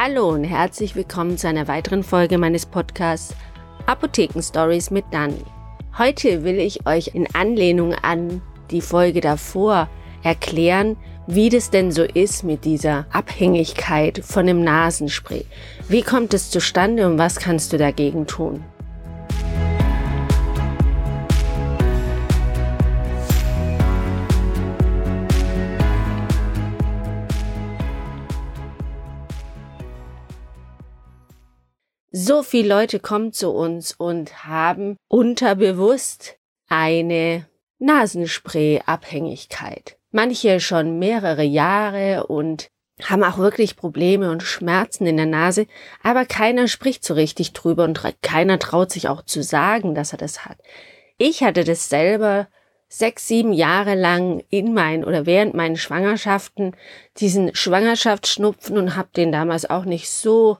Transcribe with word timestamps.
Hallo 0.00 0.28
und 0.28 0.44
herzlich 0.44 0.94
willkommen 0.94 1.38
zu 1.38 1.48
einer 1.48 1.66
weiteren 1.66 2.04
Folge 2.04 2.38
meines 2.38 2.66
Podcasts 2.66 3.34
Apotheken 3.86 4.40
Stories 4.40 4.92
mit 4.92 5.04
Dani. 5.10 5.42
Heute 5.98 6.44
will 6.44 6.60
ich 6.60 6.86
euch 6.86 7.16
in 7.16 7.26
Anlehnung 7.34 7.94
an 7.94 8.40
die 8.70 8.80
Folge 8.80 9.20
davor 9.20 9.88
erklären, 10.22 10.96
wie 11.26 11.48
das 11.48 11.70
denn 11.70 11.90
so 11.90 12.04
ist 12.04 12.44
mit 12.44 12.64
dieser 12.64 13.06
Abhängigkeit 13.10 14.22
von 14.24 14.46
dem 14.46 14.62
Nasenspray. 14.62 15.44
Wie 15.88 16.02
kommt 16.02 16.32
es 16.32 16.52
zustande 16.52 17.04
und 17.04 17.18
was 17.18 17.40
kannst 17.40 17.72
du 17.72 17.76
dagegen 17.76 18.28
tun? 18.28 18.62
So 32.10 32.42
viele 32.42 32.68
Leute 32.68 33.00
kommen 33.00 33.34
zu 33.34 33.50
uns 33.50 33.92
und 33.92 34.46
haben 34.46 34.96
unterbewusst 35.08 36.38
eine 36.68 37.44
Nasenspray-Abhängigkeit. 37.78 39.98
Manche 40.10 40.60
schon 40.60 40.98
mehrere 40.98 41.42
Jahre 41.42 42.26
und 42.26 42.68
haben 43.04 43.22
auch 43.22 43.36
wirklich 43.36 43.76
Probleme 43.76 44.30
und 44.30 44.42
Schmerzen 44.42 45.06
in 45.06 45.18
der 45.18 45.26
Nase, 45.26 45.66
aber 46.02 46.24
keiner 46.24 46.66
spricht 46.66 47.04
so 47.04 47.12
richtig 47.14 47.52
drüber 47.52 47.84
und 47.84 48.00
keiner 48.22 48.58
traut 48.58 48.90
sich 48.90 49.08
auch 49.08 49.22
zu 49.22 49.42
sagen, 49.42 49.94
dass 49.94 50.12
er 50.12 50.18
das 50.18 50.46
hat. 50.46 50.56
Ich 51.18 51.42
hatte 51.42 51.64
das 51.64 51.90
selber 51.90 52.48
sechs, 52.88 53.28
sieben 53.28 53.52
Jahre 53.52 53.94
lang 53.94 54.42
in 54.48 54.72
meinen 54.72 55.04
oder 55.04 55.26
während 55.26 55.52
meinen 55.54 55.76
Schwangerschaften 55.76 56.74
diesen 57.18 57.54
Schwangerschaftsschnupfen 57.54 58.78
und 58.78 58.96
habe 58.96 59.10
den 59.14 59.30
damals 59.30 59.68
auch 59.68 59.84
nicht 59.84 60.08
so 60.08 60.56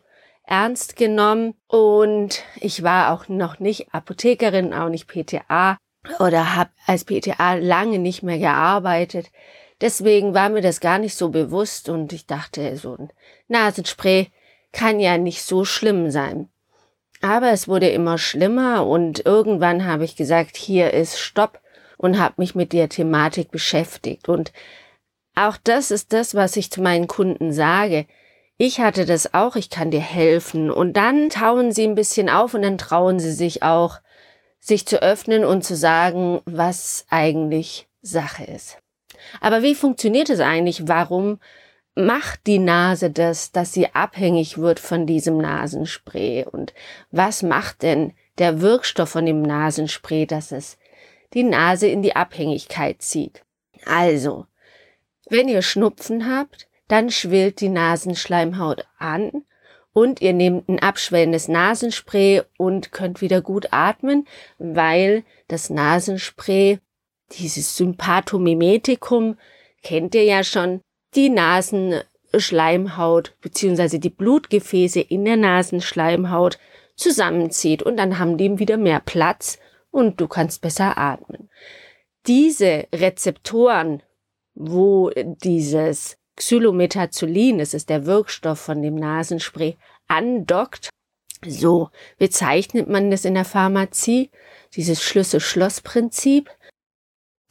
ernst 0.49 0.97
genommen 0.97 1.55
und 1.67 2.43
ich 2.61 2.83
war 2.83 3.13
auch 3.13 3.29
noch 3.29 3.59
nicht 3.59 3.93
Apothekerin, 3.93 4.73
auch 4.73 4.89
nicht 4.89 5.07
PTA 5.07 5.77
oder 6.19 6.57
habe 6.57 6.71
als 6.87 7.05
PTA 7.05 7.55
lange 7.55 7.99
nicht 7.99 8.23
mehr 8.23 8.39
gearbeitet. 8.39 9.31
Deswegen 9.81 10.35
war 10.35 10.49
mir 10.49 10.63
das 10.63 10.81
gar 10.81 10.99
nicht 10.99 11.15
so 11.15 11.29
bewusst 11.29 11.89
und 11.89 12.13
ich 12.13 12.27
dachte, 12.27 12.77
so 12.77 12.97
ein 12.97 13.13
Nasenspray 13.49 14.29
kann 14.73 15.01
ja 15.01 15.19
nicht 15.19 15.43
so 15.43 15.65
schlimm 15.65 16.11
sein. 16.11 16.49
Aber 17.21 17.51
es 17.51 17.69
wurde 17.69 17.89
immer 17.89 18.17
schlimmer 18.17 18.87
und 18.87 19.27
irgendwann 19.27 19.87
habe 19.87 20.05
ich 20.05 20.17
gesagt, 20.17 20.57
hier 20.57 20.93
ist 20.93 21.19
Stopp 21.19 21.61
und 21.97 22.19
habe 22.19 22.35
mich 22.39 22.55
mit 22.55 22.73
der 22.73 22.89
Thematik 22.89 23.51
beschäftigt. 23.51 24.29
Und 24.29 24.53
auch 25.35 25.57
das 25.63 25.91
ist 25.91 26.13
das, 26.13 26.35
was 26.35 26.57
ich 26.57 26.71
zu 26.71 26.81
meinen 26.81 27.07
Kunden 27.07 27.53
sage 27.53 28.07
ich 28.59 28.81
hatte 28.81 29.07
das 29.07 29.35
auch, 29.35 29.55
ich 29.55 29.71
kann 29.71 29.93
dir 29.93 30.01
helfen. 30.01 30.71
Und 30.71 30.95
dann 30.95 31.31
tauen 31.31 31.73
sie 31.73 31.85
ein 31.85 31.95
bisschen 31.95 32.29
auf 32.29 32.55
und 32.55 32.63
dann 32.63 32.77
trauen 32.77 33.21
sie 33.21 33.33
sich 33.33 33.63
auch, 33.63 34.01
sich 34.59 34.85
zu 34.85 35.01
öffnen 35.01 35.45
und 35.45 35.63
zu 35.63 35.77
sagen, 35.77 36.41
was 36.45 37.07
eigentlich 37.09 37.89
Sache 38.03 38.45
ist. 38.45 38.79
Aber 39.41 39.63
wie 39.63 39.77
funktioniert 39.77 40.29
es 40.29 40.41
eigentlich? 40.41 40.89
Warum 40.89 41.39
macht 41.95 42.47
die 42.47 42.59
Nase 42.59 43.11
das, 43.11 43.53
dass 43.53 43.73
sie 43.73 43.95
abhängig 43.95 44.59
wird 44.59 44.81
von 44.81 45.07
diesem 45.07 45.39
Nasenspray? 45.39 46.45
Und 46.45 46.75
was 47.13 47.45
macht 47.45 47.83
denn 47.83 48.13
der 48.39 48.61
Wirkstoff 48.61 49.11
von 49.11 49.27
dem 49.27 49.43
Nasenspray, 49.43 50.27
dass 50.27 50.51
es 50.51 50.79
die 51.35 51.45
Nase 51.45 51.87
in 51.87 52.03
die 52.03 52.17
Abhängigkeit 52.17 53.03
zieht? 53.03 53.45
Also, 53.87 54.47
wenn 55.31 55.49
ihr 55.49 55.63
Schnupfen 55.63 56.33
habt, 56.33 56.68
dann 56.89 57.11
schwillt 57.11 57.61
die 57.61 57.69
Nasenschleimhaut 57.69 58.87
an 58.99 59.45
und 59.93 60.21
ihr 60.21 60.33
nehmt 60.33 60.69
ein 60.69 60.79
abschwellendes 60.79 61.49
Nasenspray 61.49 62.43
und 62.57 62.93
könnt 62.93 63.21
wieder 63.21 63.43
gut 63.43 63.69
atmen, 63.73 64.27
weil 64.59 65.25
das 65.49 65.71
Nasenspray, 65.71 66.79
dieses 67.33 67.77
Sympathomimetikum, 67.77 69.37
kennt 69.83 70.15
ihr 70.15 70.25
ja 70.25 70.45
schon, 70.45 70.81
die 71.15 71.31
Nasenschleimhaut 71.31 73.35
bzw. 73.41 73.99
die 73.99 74.11
Blutgefäße 74.11 75.01
in 75.01 75.25
der 75.25 75.37
Nasenschleimhaut 75.37 76.59
zusammenzieht 76.95 77.83
und 77.83 77.97
dann 77.97 78.19
haben 78.19 78.37
die 78.37 78.59
wieder 78.59 78.77
mehr 78.77 79.01
Platz 79.01 79.59
und 79.91 80.21
du 80.21 80.29
kannst 80.29 80.61
besser 80.61 80.99
atmen. 80.99 81.49
Diese 82.27 82.87
Rezeptoren, 82.95 84.03
wo 84.55 85.11
dieses 85.15 86.18
Xylometazolin, 86.39 87.59
das 87.59 87.75
ist 87.75 87.89
der 87.91 88.07
Wirkstoff 88.07 88.59
von 88.59 88.83
dem 88.83 88.95
Nasenspray, 88.95 89.77
andockt. 90.07 90.89
So 91.47 91.91
bezeichnet 92.19 92.89
man 92.89 93.11
das 93.11 93.25
in 93.25 93.35
der 93.35 93.45
Pharmazie, 93.45 94.31
dieses 94.75 95.03
Schlüssel-Schloss-Prinzip. 95.03 96.51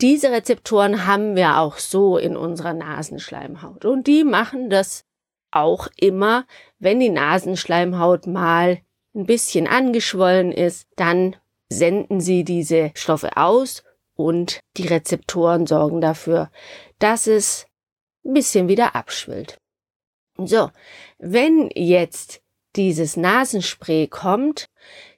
Diese 0.02 0.32
Rezeptoren 0.32 1.06
haben 1.06 1.36
wir 1.36 1.58
auch 1.58 1.78
so 1.78 2.18
in 2.18 2.36
unserer 2.36 2.74
Nasenschleimhaut 2.74 3.86
und 3.86 4.08
die 4.08 4.24
machen 4.24 4.70
das 4.70 5.04
auch 5.52 5.88
immer, 5.98 6.46
wenn 6.78 7.00
die 7.00 7.10
Nasenschleimhaut 7.10 8.28
mal 8.28 8.80
ein 9.16 9.26
bisschen 9.26 9.68
angeschwollen 9.68 10.52
ist, 10.52 10.88
dann 10.96 11.36
senden 11.70 12.22
sie 12.22 12.44
diese 12.44 12.92
Stoffe 12.94 13.38
aus 13.38 13.84
und 14.16 14.60
die 14.78 14.88
Rezeptoren 14.88 15.66
sorgen 15.66 16.02
dafür, 16.02 16.52
dass 17.00 17.28
es 17.28 17.66
ein 18.28 18.34
bisschen 18.34 18.68
wieder 18.68 18.96
abschwillt. 18.96 19.58
So, 20.38 20.70
wenn 21.18 21.70
jetzt 21.74 22.42
dieses 22.76 23.18
Nasenspray 23.18 24.08
kommt, 24.08 24.70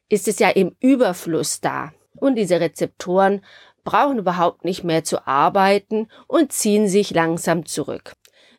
ist 0.08 0.28
es 0.28 0.40
ja 0.40 0.50
im 0.50 0.75
Überfluss 0.80 1.59
da. 1.59 1.94
Und 2.16 2.36
diese 2.36 2.59
Rezeptoren 2.59 3.44
brauchen 3.84 4.19
überhaupt 4.19 4.66
nicht 4.66 4.84
mehr 4.84 5.03
zu 5.03 5.28
arbeiten 5.28 6.08
und 6.28 6.52
ziehen 6.53 6.88
sich 6.88 7.12
langsam 7.12 7.66
zurück. 7.66 8.14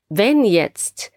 Wenn 0.09 0.44
jetzt 0.44 1.12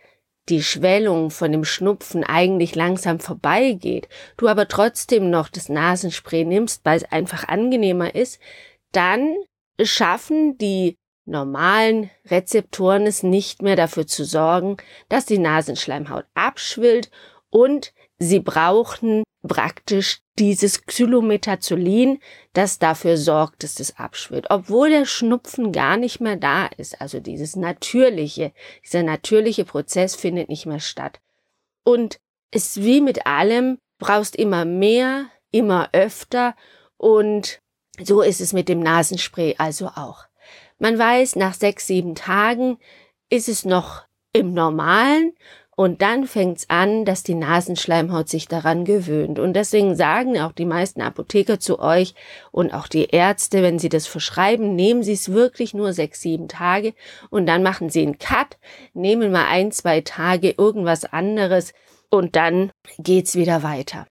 die 0.49 0.61
Schwellung 0.61 1.29
von 1.29 1.51
dem 1.51 1.63
Schnupfen 1.63 2.23
eigentlich 2.23 2.75
langsam 2.75 3.19
vorbeigeht, 3.19 4.09
du 4.37 4.47
aber 4.47 4.67
trotzdem 4.67 5.29
noch 5.29 5.47
das 5.49 5.69
Nasenspray 5.69 6.43
nimmst, 6.43 6.83
weil 6.83 6.97
es 6.97 7.11
einfach 7.11 7.47
angenehmer 7.47 8.13
ist, 8.13 8.39
dann 8.91 9.35
schaffen 9.81 10.57
die 10.57 10.97
normalen 11.25 12.09
Rezeptoren 12.25 13.05
es 13.07 13.23
nicht 13.23 13.61
mehr 13.61 13.75
dafür 13.75 14.07
zu 14.07 14.25
sorgen, 14.25 14.77
dass 15.09 15.25
die 15.25 15.37
Nasenschleimhaut 15.37 16.25
abschwillt 16.33 17.09
und 17.49 17.93
sie 18.17 18.39
brauchen 18.39 19.23
praktisch 19.47 20.21
dieses 20.39 20.85
Xylometazolin, 20.85 22.19
das 22.53 22.79
dafür 22.79 23.17
sorgt, 23.17 23.63
dass 23.63 23.79
es 23.79 23.97
abschwillt, 23.97 24.47
obwohl 24.49 24.89
der 24.89 25.05
Schnupfen 25.05 25.71
gar 25.71 25.97
nicht 25.97 26.19
mehr 26.19 26.37
da 26.37 26.67
ist. 26.77 26.99
Also 27.01 27.19
dieses 27.19 27.55
natürliche, 27.55 28.53
dieser 28.83 29.03
natürliche 29.03 29.65
Prozess 29.65 30.15
findet 30.15 30.49
nicht 30.49 30.65
mehr 30.65 30.79
statt. 30.79 31.19
Und 31.83 32.17
es 32.51 32.77
ist 32.77 32.83
wie 32.83 33.01
mit 33.01 33.25
allem, 33.27 33.77
brauchst 33.99 34.35
immer 34.35 34.65
mehr, 34.65 35.27
immer 35.51 35.89
öfter 35.91 36.55
und 36.97 37.59
so 38.01 38.21
ist 38.21 38.41
es 38.41 38.53
mit 38.53 38.69
dem 38.69 38.79
Nasenspray 38.79 39.55
also 39.57 39.87
auch. 39.87 40.25
Man 40.83 40.99
weiß, 40.99 41.37
nach 41.37 41.53
sechs, 41.53 41.87
sieben 41.87 42.13
Tagen 42.13 42.77
ist 43.29 43.47
es 43.47 43.63
noch 43.63 44.03
im 44.33 44.53
Normalen 44.53 45.31
und 45.77 46.01
dann 46.01 46.27
fängt's 46.27 46.69
an, 46.69 47.05
dass 47.05 47.23
die 47.23 47.35
Nasenschleimhaut 47.35 48.27
sich 48.27 48.49
daran 48.49 48.83
gewöhnt. 48.83 49.39
Und 49.39 49.53
deswegen 49.53 49.95
sagen 49.95 50.37
auch 50.41 50.51
die 50.51 50.65
meisten 50.65 51.01
Apotheker 51.01 51.57
zu 51.57 51.79
euch 51.79 52.15
und 52.51 52.73
auch 52.73 52.89
die 52.89 53.05
Ärzte, 53.05 53.63
wenn 53.63 53.79
sie 53.79 53.87
das 53.87 54.07
verschreiben, 54.07 54.75
nehmen 54.75 55.03
sie 55.03 55.13
es 55.13 55.31
wirklich 55.31 55.73
nur 55.73 55.93
sechs, 55.93 56.19
sieben 56.19 56.49
Tage 56.49 56.93
und 57.29 57.45
dann 57.45 57.63
machen 57.63 57.89
sie 57.89 58.01
einen 58.01 58.17
Cut, 58.17 58.57
nehmen 58.93 59.31
mal 59.31 59.47
ein, 59.47 59.71
zwei 59.71 60.01
Tage 60.01 60.53
irgendwas 60.57 61.05
anderes 61.05 61.71
und 62.09 62.35
dann 62.35 62.73
geht's 62.99 63.35
wieder 63.35 63.63
weiter. 63.63 64.05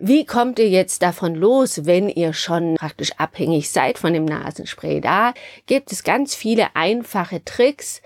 Wie 0.00 0.24
kommt 0.24 0.60
ihr 0.60 0.68
jetzt 0.68 1.02
davon 1.02 1.34
los, 1.34 1.84
wenn 1.84 2.08
ihr 2.08 2.32
schon 2.32 2.76
praktisch 2.76 3.10
abhängig 3.16 3.70
seid 3.70 3.98
von 3.98 4.12
dem 4.12 4.26
Nasenspray? 4.26 5.00
Da 5.00 5.34
gibt 5.66 5.90
es 5.90 6.04
ganz 6.04 6.36
viele 6.36 6.76
einfache 6.76 7.44
Tricks. 7.44 8.00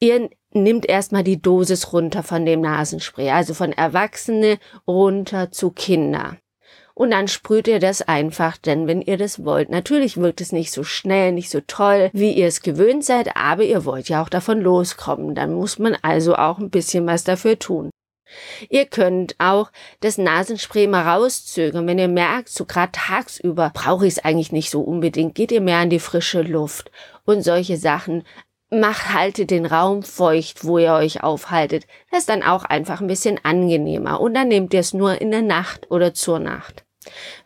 Ihr 0.00 0.30
nimmt 0.52 0.88
erstmal 0.88 1.22
die 1.22 1.42
Dosis 1.42 1.92
runter 1.92 2.22
von 2.22 2.46
dem 2.46 2.62
Nasenspray, 2.62 3.28
also 3.28 3.52
von 3.52 3.72
Erwachsene 3.72 4.58
runter 4.86 5.52
zu 5.52 5.70
Kinder. 5.70 6.38
Und 6.94 7.10
dann 7.10 7.28
sprüht 7.28 7.68
ihr 7.68 7.80
das 7.80 8.00
einfach, 8.00 8.56
denn 8.56 8.86
wenn 8.86 9.02
ihr 9.02 9.18
das 9.18 9.44
wollt. 9.44 9.68
Natürlich 9.68 10.16
wirkt 10.16 10.40
es 10.40 10.50
nicht 10.52 10.72
so 10.72 10.82
schnell, 10.82 11.32
nicht 11.32 11.50
so 11.50 11.60
toll, 11.66 12.08
wie 12.14 12.32
ihr 12.32 12.46
es 12.46 12.62
gewöhnt 12.62 13.04
seid, 13.04 13.36
aber 13.36 13.64
ihr 13.64 13.84
wollt 13.84 14.08
ja 14.08 14.22
auch 14.22 14.30
davon 14.30 14.62
loskommen. 14.62 15.34
Dann 15.34 15.52
muss 15.52 15.78
man 15.78 15.94
also 16.00 16.36
auch 16.36 16.58
ein 16.58 16.70
bisschen 16.70 17.06
was 17.06 17.24
dafür 17.24 17.58
tun. 17.58 17.90
Ihr 18.68 18.86
könnt 18.86 19.34
auch 19.38 19.70
das 20.00 20.18
Nasenspray 20.18 20.86
mal 20.86 21.06
rauszögern. 21.06 21.86
Wenn 21.86 21.98
ihr 21.98 22.08
merkt, 22.08 22.48
so 22.48 22.64
gerade 22.64 22.92
tagsüber 22.92 23.70
brauche 23.74 24.06
ich 24.06 24.14
es 24.14 24.24
eigentlich 24.24 24.52
nicht 24.52 24.70
so 24.70 24.80
unbedingt, 24.80 25.34
geht 25.34 25.52
ihr 25.52 25.60
mehr 25.60 25.78
an 25.78 25.90
die 25.90 26.00
frische 26.00 26.42
Luft 26.42 26.90
und 27.24 27.42
solche 27.42 27.76
Sachen. 27.76 28.24
macht, 28.70 29.12
haltet 29.12 29.50
den 29.50 29.66
Raum 29.66 30.02
feucht, 30.02 30.64
wo 30.64 30.78
ihr 30.78 30.94
euch 30.94 31.22
aufhaltet. 31.22 31.86
Das 32.10 32.20
ist 32.20 32.28
dann 32.28 32.42
auch 32.42 32.64
einfach 32.64 33.00
ein 33.00 33.06
bisschen 33.06 33.38
angenehmer. 33.44 34.20
Und 34.20 34.34
dann 34.34 34.48
nehmt 34.48 34.74
ihr 34.74 34.80
es 34.80 34.94
nur 34.94 35.20
in 35.20 35.30
der 35.30 35.42
Nacht 35.42 35.90
oder 35.90 36.14
zur 36.14 36.38
Nacht. 36.38 36.84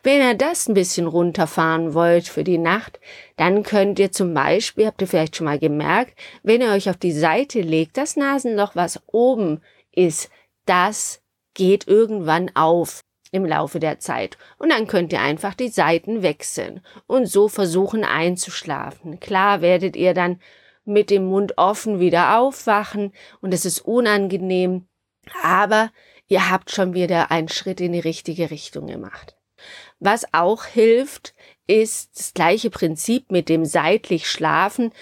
Wenn 0.03 0.21
ihr 0.21 0.35
das 0.35 0.69
ein 0.69 0.75
bisschen 0.75 1.07
runterfahren 1.07 1.93
wollt 1.95 2.29
für 2.29 2.45
die 2.45 2.59
Nacht, 2.59 3.01
dann 3.37 3.63
könnt 3.63 3.99
ihr 3.99 4.13
zum 4.13 4.33
Beispiel, 4.33 4.87
habt 4.87 5.01
ihr 5.01 5.09
vielleicht 5.09 5.37
schon 5.37 5.47
mal 5.47 5.59
gemerkt, 5.59 6.17
wenn 6.43 6.61
ihr 6.61 6.71
euch 6.71 6.89
auf 6.89 6.97
die 6.97 7.13
Seite 7.13 7.61
legt, 7.61 7.97
das 7.97 8.17
Nasenloch, 8.17 8.77
was 8.77 9.03
oben 9.07 9.61
ist, 9.93 10.31
das 10.69 11.23
geht 11.55 11.87
irgendwann 11.89 12.51
auf 12.55 13.01
im 13.31 13.45
Laufe 13.45 13.79
der 13.81 13.99
Zeit. 13.99 14.39
Und 14.59 14.71
dann 14.71 14.87
könnt 14.87 15.13
ihr 15.13 15.21
einfach 15.21 15.55
die 15.55 15.69
Seiten 15.69 16.23
wechseln 16.23 16.81
und 17.07 17.27
so 17.27 17.49
versuchen 17.49 18.05
einzuschlafen. 18.05 19.21
Klar 19.21 19.61
werdet 19.61 19.97
ihr 19.97 20.15
dann 20.15 20.41
mit 20.85 21.11
dem 21.11 21.27
Mund 21.27 21.59
offen 21.59 22.01
wieder 22.01 22.39
aufwachen 22.39 23.13
und 23.41 23.53
es 23.53 23.67
ist 23.67 23.81
unangenehm, 23.81 24.87
aber 25.43 25.91
ihr 26.27 26.51
habt 26.51 26.71
schon 26.71 26.95
wieder 26.95 27.31
einen 27.31 27.49
Schritt 27.49 27.81
in 27.81 27.93
die 27.93 28.01
richtige 28.01 28.51
Richtung 28.51 28.87
gemacht. 28.87 29.37
Was 29.99 30.33
auch 30.33 30.65
hilft, 30.65 31.35
ist 31.67 32.19
das 32.19 32.33
gleiche 32.33 32.71
Prinzip 32.71 33.31
mit 33.31 33.49
dem 33.49 33.65
seitlich 33.65 34.29
Schlafen. 34.29 34.93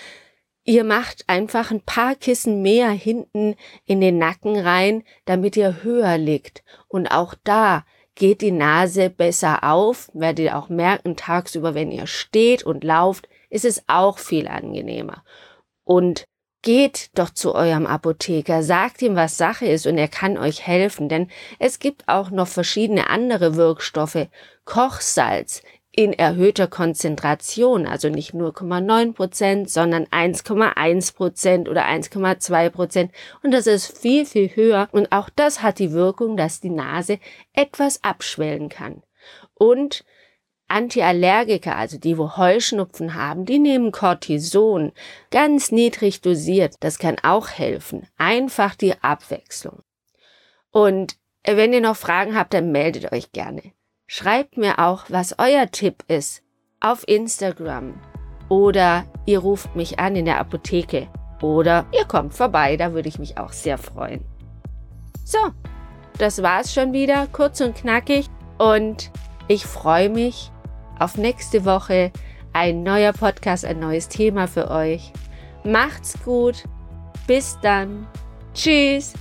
Ihr 0.68 0.82
macht 0.82 1.22
einfach 1.28 1.70
ein 1.70 1.80
paar 1.80 2.16
Kissen 2.16 2.60
mehr 2.60 2.90
hinten 2.90 3.54
in 3.84 4.00
den 4.00 4.18
Nacken 4.18 4.58
rein, 4.58 5.04
damit 5.24 5.56
ihr 5.56 5.84
höher 5.84 6.18
liegt. 6.18 6.64
Und 6.88 7.06
auch 7.06 7.34
da 7.44 7.84
geht 8.16 8.40
die 8.40 8.50
Nase 8.50 9.08
besser 9.08 9.62
auf, 9.62 10.10
werdet 10.12 10.46
ihr 10.46 10.58
auch 10.58 10.68
merken, 10.68 11.14
tagsüber, 11.14 11.76
wenn 11.76 11.92
ihr 11.92 12.08
steht 12.08 12.64
und 12.64 12.82
lauft, 12.82 13.28
ist 13.48 13.64
es 13.64 13.84
auch 13.86 14.18
viel 14.18 14.48
angenehmer. 14.48 15.22
Und 15.84 16.24
geht 16.62 17.10
doch 17.14 17.30
zu 17.30 17.54
eurem 17.54 17.86
Apotheker, 17.86 18.64
sagt 18.64 19.00
ihm, 19.02 19.14
was 19.14 19.36
Sache 19.36 19.66
ist 19.66 19.86
und 19.86 19.98
er 19.98 20.08
kann 20.08 20.36
euch 20.36 20.66
helfen, 20.66 21.08
denn 21.08 21.30
es 21.60 21.78
gibt 21.78 22.08
auch 22.08 22.30
noch 22.30 22.48
verschiedene 22.48 23.08
andere 23.08 23.54
Wirkstoffe. 23.54 24.26
Kochsalz 24.64 25.62
in 25.96 26.12
erhöhter 26.12 26.66
Konzentration, 26.68 27.86
also 27.86 28.10
nicht 28.10 28.34
nur 28.34 28.50
0,9 28.50 29.14
Prozent, 29.14 29.70
sondern 29.70 30.04
1,1 30.04 31.14
Prozent 31.14 31.68
oder 31.70 31.86
1,2 31.86 32.68
Prozent. 32.68 33.12
Und 33.42 33.52
das 33.52 33.66
ist 33.66 33.98
viel, 33.98 34.26
viel 34.26 34.54
höher. 34.54 34.88
Und 34.92 35.10
auch 35.10 35.30
das 35.34 35.62
hat 35.62 35.78
die 35.78 35.92
Wirkung, 35.92 36.36
dass 36.36 36.60
die 36.60 36.70
Nase 36.70 37.18
etwas 37.54 38.04
abschwellen 38.04 38.68
kann. 38.68 39.02
Und 39.54 40.04
Antiallergiker, 40.68 41.76
also 41.76 41.96
die, 41.96 42.18
wo 42.18 42.36
Heuschnupfen 42.36 43.14
haben, 43.14 43.46
die 43.46 43.58
nehmen 43.58 43.90
Cortison 43.90 44.92
ganz 45.30 45.72
niedrig 45.72 46.20
dosiert. 46.20 46.74
Das 46.80 46.98
kann 46.98 47.16
auch 47.22 47.48
helfen. 47.48 48.06
Einfach 48.18 48.74
die 48.74 49.00
Abwechslung. 49.02 49.82
Und 50.70 51.16
wenn 51.42 51.72
ihr 51.72 51.80
noch 51.80 51.96
Fragen 51.96 52.36
habt, 52.36 52.52
dann 52.52 52.70
meldet 52.70 53.12
euch 53.12 53.32
gerne. 53.32 53.62
Schreibt 54.06 54.56
mir 54.56 54.78
auch, 54.78 55.04
was 55.08 55.34
euer 55.38 55.70
Tipp 55.70 56.04
ist 56.06 56.42
auf 56.80 57.06
Instagram 57.08 58.00
oder 58.48 59.04
ihr 59.26 59.40
ruft 59.40 59.74
mich 59.74 59.98
an 59.98 60.14
in 60.14 60.26
der 60.26 60.38
Apotheke 60.38 61.08
oder 61.42 61.86
ihr 61.92 62.04
kommt 62.04 62.32
vorbei, 62.32 62.76
da 62.76 62.92
würde 62.92 63.08
ich 63.08 63.18
mich 63.18 63.36
auch 63.36 63.52
sehr 63.52 63.78
freuen. 63.78 64.24
So, 65.24 65.38
das 66.18 66.40
war's 66.40 66.72
schon 66.72 66.92
wieder, 66.92 67.26
kurz 67.32 67.60
und 67.60 67.74
knackig 67.74 68.26
und 68.58 69.10
ich 69.48 69.66
freue 69.66 70.08
mich 70.08 70.52
auf 70.98 71.16
nächste 71.16 71.64
Woche. 71.64 72.12
Ein 72.52 72.84
neuer 72.84 73.12
Podcast, 73.12 73.64
ein 73.64 73.80
neues 73.80 74.08
Thema 74.08 74.46
für 74.46 74.70
euch. 74.70 75.12
Macht's 75.64 76.14
gut. 76.24 76.64
Bis 77.26 77.58
dann. 77.60 78.06
Tschüss. 78.54 79.12